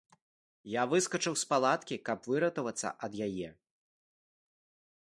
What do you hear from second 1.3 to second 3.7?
з палаткі, каб выратавацца ад яе.